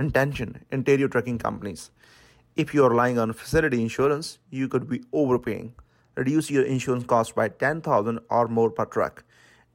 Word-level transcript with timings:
intention, 0.00 0.64
interior 0.72 1.08
trucking 1.08 1.38
companies. 1.38 1.90
If 2.56 2.74
you 2.74 2.84
are 2.84 2.90
relying 2.90 3.18
on 3.18 3.32
facility 3.32 3.80
insurance, 3.80 4.38
you 4.50 4.66
could 4.66 4.88
be 4.88 5.02
overpaying. 5.12 5.74
Reduce 6.16 6.50
your 6.50 6.64
insurance 6.64 7.04
cost 7.04 7.34
by 7.34 7.48
10000 7.48 8.18
or 8.28 8.48
more 8.48 8.70
per 8.70 8.86
truck. 8.86 9.24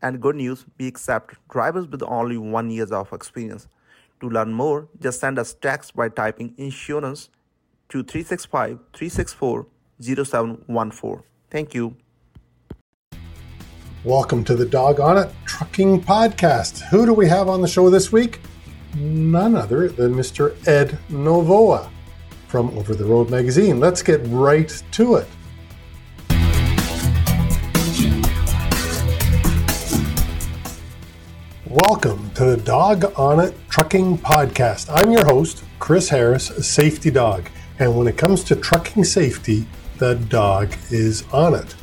And 0.01 0.21
good 0.21 0.35
news, 0.35 0.65
we 0.77 0.87
accept 0.87 1.35
drivers 1.49 1.87
with 1.87 2.03
only 2.03 2.37
one 2.37 2.69
years 2.69 2.91
of 2.91 3.13
experience. 3.13 3.67
To 4.19 4.29
learn 4.29 4.53
more, 4.53 4.89
just 4.99 5.19
send 5.19 5.39
us 5.39 5.53
text 5.53 5.95
by 5.95 6.09
typing 6.09 6.53
insurance 6.57 7.29
to 7.89 8.03
365 8.03 8.79
364 8.93 9.67
0714. 10.01 11.23
Thank 11.49 11.73
you. 11.73 11.95
Welcome 14.03 14.43
to 14.43 14.55
the 14.55 14.65
Dog 14.65 14.99
On 14.99 15.17
It 15.17 15.31
Trucking 15.45 16.03
Podcast. 16.03 16.81
Who 16.89 17.05
do 17.05 17.13
we 17.13 17.27
have 17.27 17.47
on 17.47 17.61
the 17.61 17.67
show 17.67 17.89
this 17.89 18.11
week? 18.11 18.39
None 18.95 19.55
other 19.55 19.89
than 19.89 20.13
Mr. 20.13 20.55
Ed 20.67 20.97
Novoa 21.09 21.89
from 22.47 22.69
Over 22.77 22.95
the 22.95 23.05
Road 23.05 23.29
magazine. 23.29 23.79
Let's 23.79 24.01
get 24.01 24.21
right 24.25 24.69
to 24.91 25.15
it. 25.15 25.27
Welcome 31.67 32.31
to 32.31 32.45
the 32.45 32.61
Dog 32.63 33.13
on 33.17 33.39
It 33.39 33.53
Trucking 33.69 34.17
Podcast. 34.19 34.89
I'm 34.89 35.11
your 35.11 35.25
host, 35.25 35.63
Chris 35.79 36.09
Harris, 36.09 36.47
Safety 36.65 37.11
Dog. 37.11 37.49
And 37.79 37.97
when 37.97 38.07
it 38.07 38.17
comes 38.17 38.43
to 38.45 38.55
trucking 38.55 39.03
safety, 39.03 39.67
the 39.97 40.15
dog 40.15 40.73
is 40.89 41.23
on 41.33 41.53
it 41.53 41.75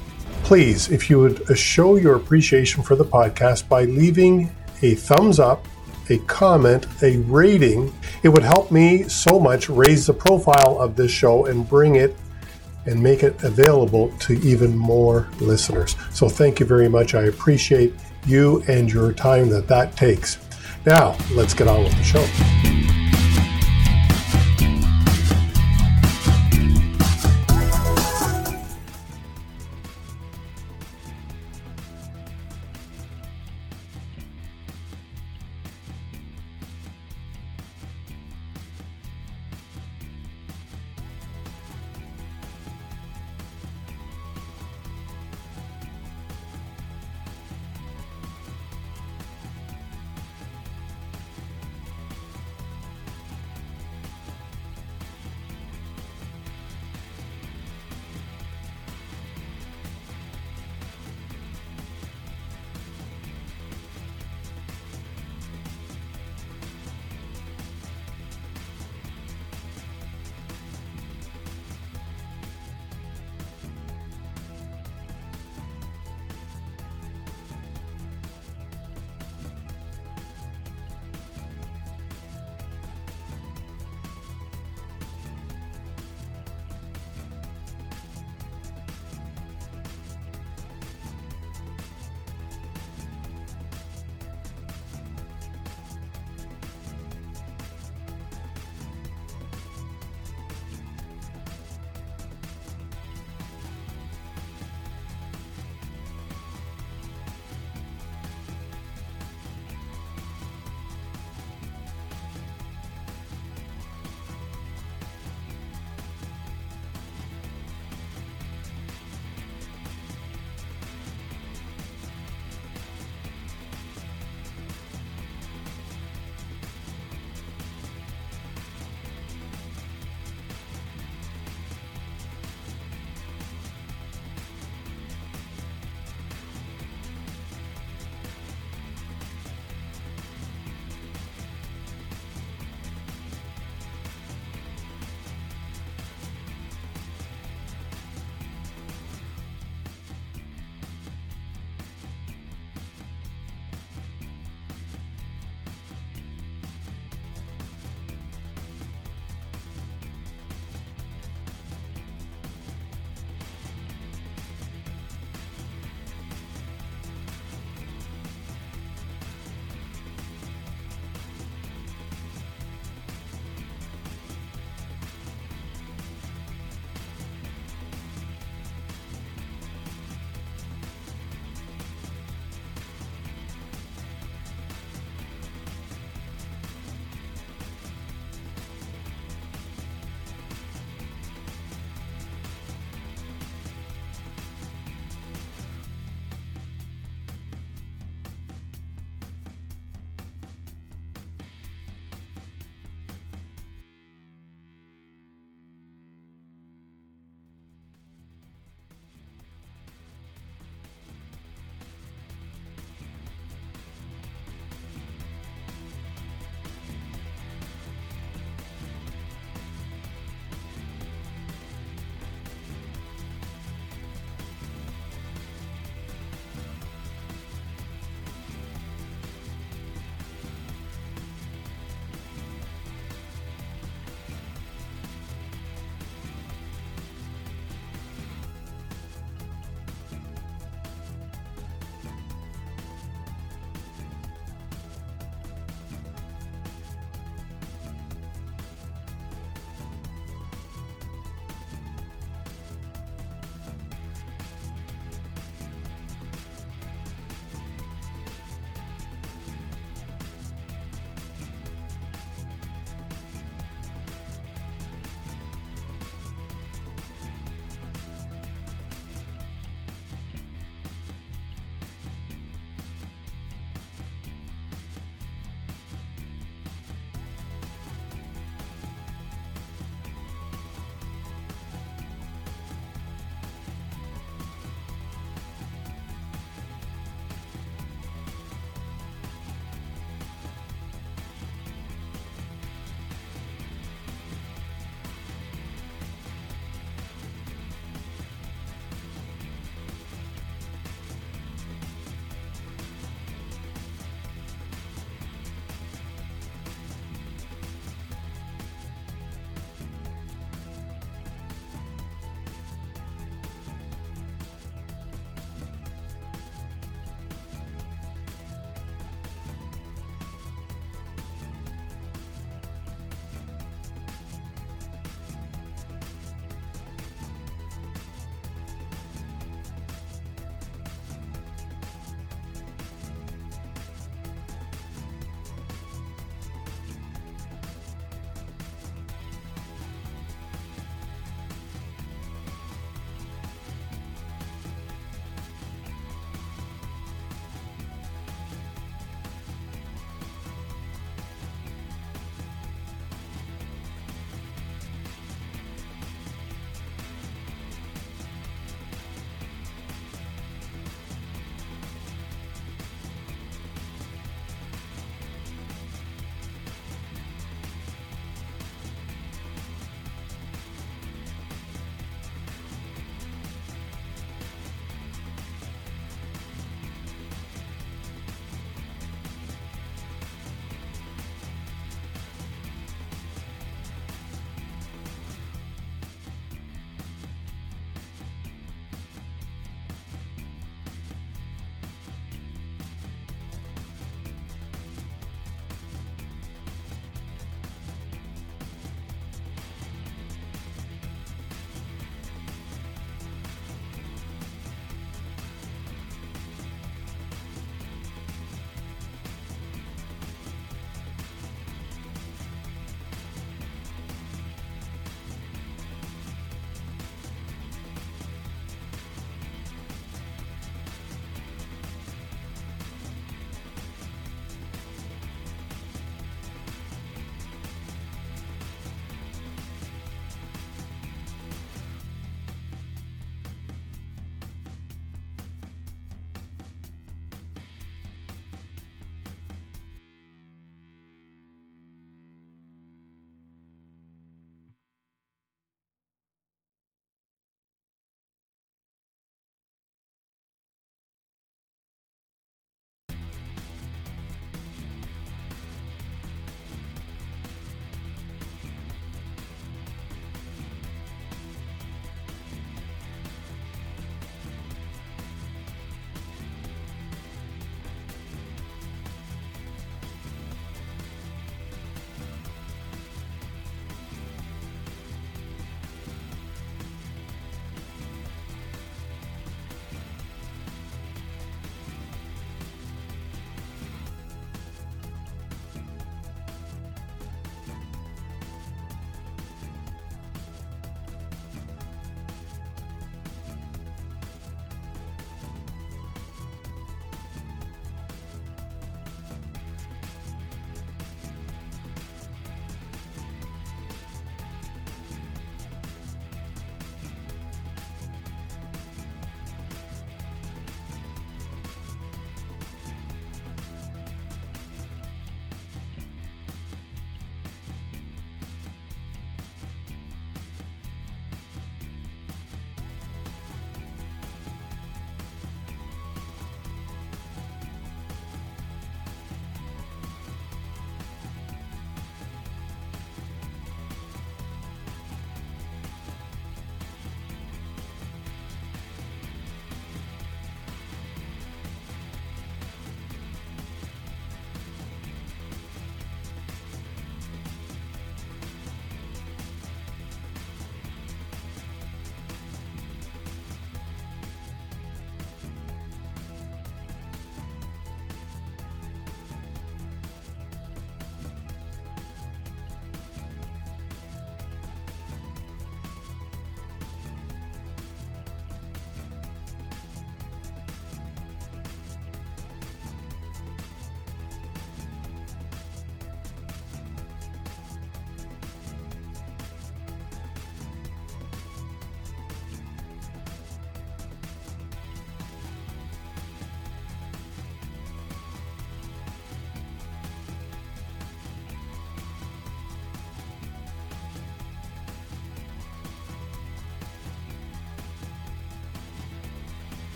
please, 0.43 0.91
if 0.91 1.09
you 1.09 1.19
would 1.19 1.57
show 1.57 1.97
your 1.97 2.17
appreciation 2.17 2.83
for 2.83 2.97
the 2.97 3.05
podcast 3.05 3.69
by 3.69 3.85
leaving 3.85 4.55
a 4.83 4.95
thumbs 4.97 5.39
up, 5.39 5.67
a 6.11 6.19
comment, 6.19 6.87
a 7.03 7.19
rating, 7.19 7.93
it 8.23 8.29
would 8.29 8.43
help 8.43 8.71
me 8.71 9.05
so 9.05 9.39
much 9.39 9.69
raise 9.69 10.07
the 10.07 10.15
profile 10.15 10.79
of 10.81 10.97
this 10.97 11.11
show 11.11 11.47
and 11.47 11.69
bring 11.69 11.97
it 11.97 12.17
and 12.87 13.01
make 13.01 13.23
it 13.23 13.43
available 13.43 14.13
to 14.19 14.35
even 14.41 14.77
more 14.77 15.29
listeners. 15.41 15.97
So 16.13 16.29
thank 16.29 16.61
you 16.61 16.67
very 16.67 16.89
much. 16.89 17.15
I 17.15 17.25
appreciate 17.25 17.95
you 18.27 18.63
and 18.69 18.93
your 18.93 19.13
time 19.13 19.49
that 19.51 19.69
that 19.69 19.97
takes. 19.97 20.39
Now, 20.85 21.17
let's 21.33 21.55
get 21.55 21.69
on 21.69 21.85
with 21.85 21.97
the 21.97 22.03
show. 22.03 22.72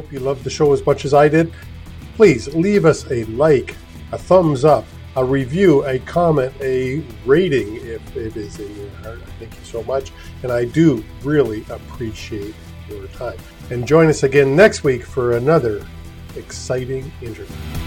Hope 0.00 0.12
you 0.12 0.20
loved 0.20 0.44
the 0.44 0.50
show 0.50 0.72
as 0.72 0.86
much 0.86 1.04
as 1.04 1.12
I 1.12 1.28
did. 1.28 1.52
Please 2.14 2.54
leave 2.54 2.84
us 2.84 3.10
a 3.10 3.24
like, 3.24 3.74
a 4.12 4.18
thumbs 4.18 4.64
up, 4.64 4.84
a 5.16 5.24
review, 5.24 5.84
a 5.86 5.98
comment, 5.98 6.52
a 6.60 7.02
rating 7.26 7.74
if 7.76 8.16
it 8.16 8.36
is 8.36 8.60
in 8.60 8.76
your 8.76 8.90
heart. 9.02 9.20
Thank 9.40 9.56
you 9.56 9.64
so 9.64 9.82
much. 9.82 10.12
And 10.44 10.52
I 10.52 10.66
do 10.66 11.04
really 11.24 11.64
appreciate 11.68 12.54
your 12.88 13.08
time. 13.08 13.38
And 13.70 13.88
join 13.88 14.06
us 14.06 14.22
again 14.22 14.54
next 14.54 14.84
week 14.84 15.02
for 15.04 15.36
another 15.36 15.84
exciting 16.36 17.10
interview. 17.20 17.77